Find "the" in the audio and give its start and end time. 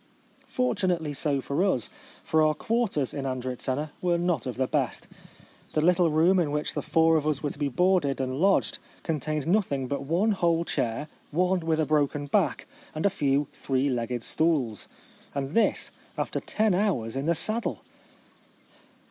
4.55-4.65, 5.73-5.81, 6.73-6.81, 17.27-17.35